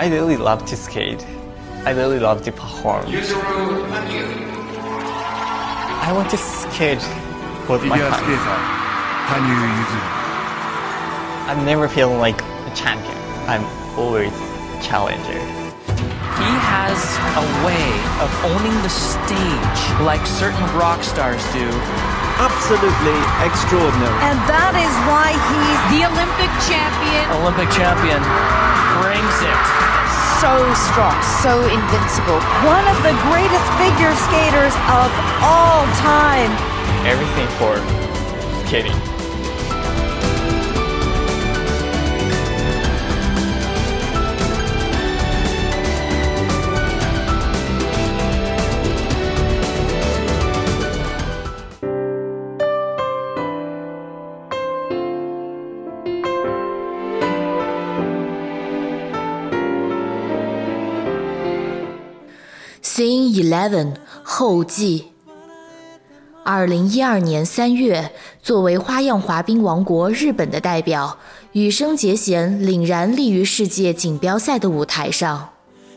[0.00, 1.26] I really love to skate.
[1.84, 3.04] I really love to perform.
[5.98, 7.02] I want to skate
[7.68, 8.68] with my hands.
[11.50, 13.16] I'm never feeling like a champion.
[13.48, 13.64] I'm
[13.98, 14.32] always
[14.86, 15.57] challenger.
[16.38, 16.98] He has
[17.34, 17.88] a way
[18.22, 21.66] of owning the stage like certain rock stars do.
[22.38, 24.14] Absolutely extraordinary.
[24.22, 27.26] And that is why he's The Olympic champion.
[27.42, 28.22] Olympic champion
[29.02, 29.60] brings it.
[30.38, 30.54] so
[30.86, 32.38] strong, so invincible.
[32.62, 35.10] One of the greatest figure skaters of
[35.42, 36.54] all time.
[37.02, 37.74] Everything for
[38.70, 39.17] skating.
[62.97, 65.05] Scene Eleven 后记。
[66.45, 71.17] 二零一二年三月，作为花样滑冰王国日本的代表，
[71.53, 75.49] 羽生结弦凛然立于世界锦标赛的舞台上。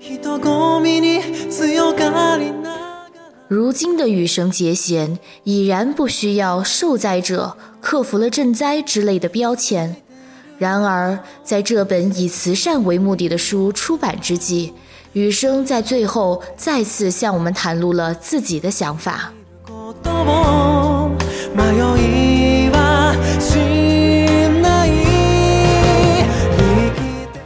[0.00, 2.72] 人混みに強がりな
[3.46, 9.94] 如今的羽生结弦已然不需要受灾者、克服了赈灾之类的标签。
[10.58, 14.72] 然而，在这本以慈善为目的的书出版之际，
[15.16, 19.32] 羽生在最后再次向我们袒露了自己的想法。
[19.66, 21.10] ことを
[21.54, 21.60] 迷
[21.98, 23.58] いはし
[24.62, 24.90] ない
[26.56, 27.00] 生き
[27.32, 27.38] て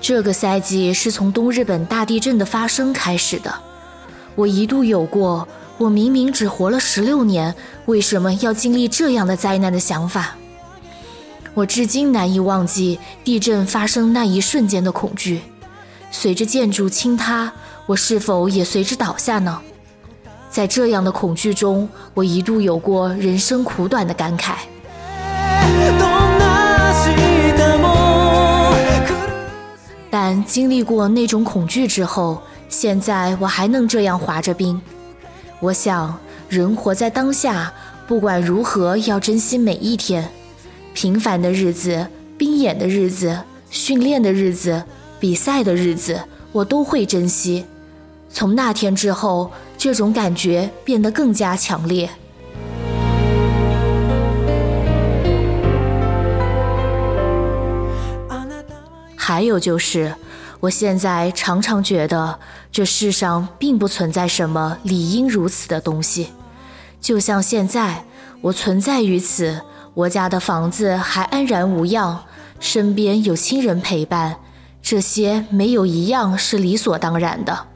[0.00, 3.54] 这个赛季是从东日本大地震的发生开始的。
[4.34, 5.46] 我一度有过“
[5.78, 7.54] 我明明只活了十六年，
[7.86, 10.36] 为什么要经历这样的灾难”的想法。
[11.54, 15.40] 我至今难以忘记地震发生那一瞬间的恐惧。
[16.10, 17.52] 随着建築倾塌，
[17.86, 19.60] 我是否也随之倒下呢？
[20.50, 24.54] 在这样的恐惧中，我一度有过人生苦短的感慨。
[25.98, 29.14] どんな明日も来る
[30.10, 34.80] 但经历过那种恐惧之后，现在我还能这样滑着冰。
[35.58, 36.16] 我想，
[36.48, 37.72] 人活在当下，
[38.06, 40.30] 不管如何，要珍惜每一天。
[40.92, 42.06] 平凡的日子、
[42.38, 43.36] 冰演的日子、
[43.70, 44.84] 训练的日子、
[45.18, 46.20] 比赛的日子，
[46.52, 47.64] 我都会珍惜。
[48.30, 52.10] 从那天之后，这种感觉变得更加强烈。
[58.28, 58.74] あなた
[59.16, 60.14] 还有就是，
[60.60, 62.38] 我现在常常觉得
[62.72, 66.28] 这世上并不存在什么理应如此的东西。
[67.00, 68.04] 就像现在，
[68.40, 69.60] 我存在于此，
[69.94, 72.24] 我家的房子还安然无恙，
[72.58, 74.36] 身边有亲人陪伴，
[74.81, 77.67] 这些没有一样是理所当然的，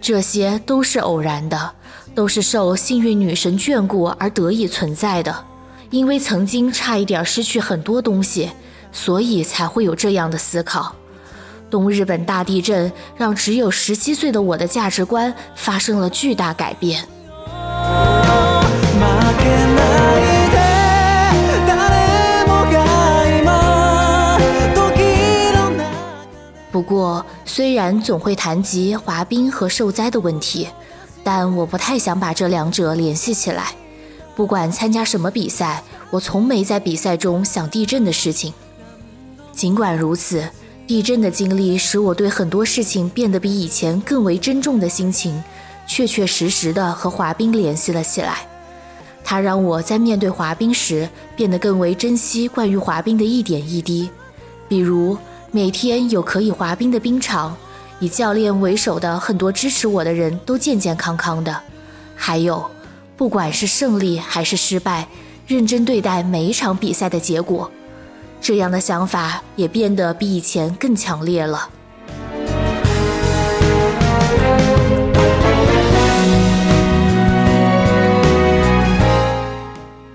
[0.00, 1.72] 这些都是偶然的，
[2.14, 5.44] 都是受幸运女神眷顾而得以存在的。
[5.90, 8.50] 因为曾经差一点失去很多东西，
[8.92, 10.94] 所以才会有这样的思考。
[11.70, 17.06] 东日本大地震让只有十七岁的我的价值观发生了巨大改变。
[26.92, 30.68] 过，虽然总会谈及滑冰和受灾的问题，
[31.24, 33.72] 但我不太想把这两者联系起来。
[34.36, 38.52] 不管参加什么比赛，我从没在比赛中想地震的事情。
[39.52, 40.46] 尽管如此，
[40.86, 45.42] 地震的经历使我对很多事情变得比以前更为珍重的心情，
[45.86, 48.46] 确确实实地和滑冰联系了起来。
[49.24, 54.10] 它让我在面对滑冰时变得更为珍惜关于滑冰的一点一滴，
[54.68, 55.16] 比如
[55.54, 57.54] 每天有可以滑冰的冰场，
[58.00, 61.54] 以教练为首的很多支持我的人都健健康康的，
[62.16, 62.70] 还有，
[63.18, 65.06] 不管是胜利还是失败，
[65.46, 67.70] 认真对待每一场比赛的结果。
[68.40, 71.68] 这样的想法也变得比以前更强烈了。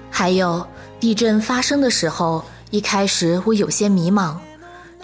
[0.09, 0.65] 还有，
[1.00, 4.35] 地震发生的时候，一开始我有些迷茫，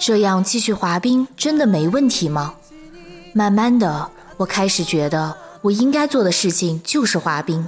[0.05, 2.55] 这样继续滑冰真的没问题吗？
[3.31, 7.65] 慢慢的，我开始觉得我应该做的事情就是滑冰。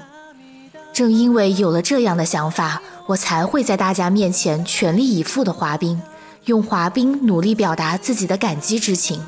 [0.92, 6.02] 正因为有了这样的想法，我才会在大家面前全力以赴的滑冰，
[6.44, 9.26] 用滑冰努力表达自己的感激之情。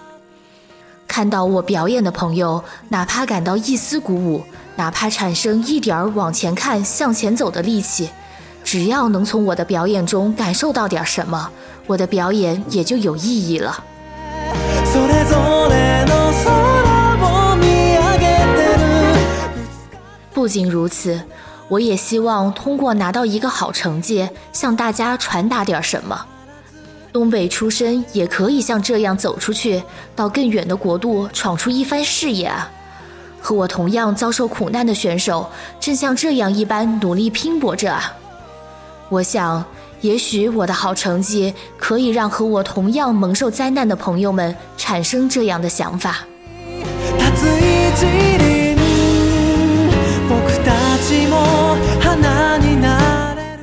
[1.07, 4.43] 看到我表演的朋友，哪怕感到一丝鼓舞，
[4.75, 8.09] 哪怕产生一点儿往前看、向前走的力气，
[8.65, 11.49] 只要能从我的表演中感受到点什么，
[11.86, 13.82] 我的表演也就有意义了。
[14.84, 16.52] そ れぞれの空
[17.22, 17.66] を見
[17.96, 18.26] 上げ
[18.56, 18.82] てる
[20.34, 21.22] 不仅如此，
[21.68, 26.26] 我也希望通过拿到一个好成绩，向大家传达点什么。
[27.12, 29.82] 东北出身也可以像这样走出去，
[30.16, 32.70] 到更远的国度闯出一番事业啊！
[33.40, 38.14] 和我同样遭受苦难的选手，正像这样一般努力拼搏着啊！
[39.10, 39.64] 我想，
[40.00, 46.26] 也许我的好成绩可以让和我同样蒙受灾难的朋友们产生这样的想法。
[46.82, 47.38] 立
[47.94, 48.76] つ一輪
[50.28, 53.60] 僕たちも花になれる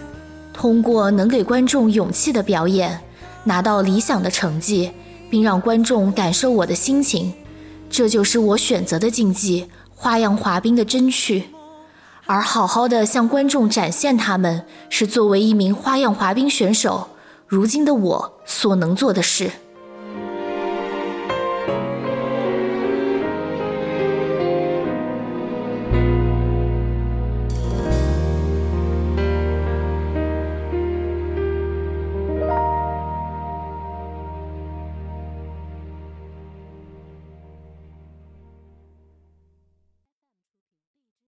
[0.53, 2.99] 通过能给观众勇气的表演，
[3.43, 4.91] 拿到理想的成绩，
[5.29, 7.33] 并让观众感受我的心情，
[7.89, 11.43] 这就是我选择的竞技——花样滑冰的真趣。
[12.26, 17.08] 而好好的向观众展现他们，是作为一名花样滑冰选手，
[17.46, 19.50] 如今的我所能做的事。